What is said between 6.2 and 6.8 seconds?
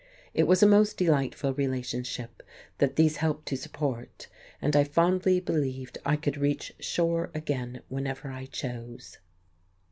reach